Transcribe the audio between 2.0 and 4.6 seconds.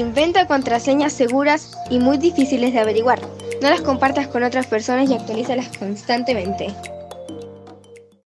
difíciles de averiguar. No las compartas con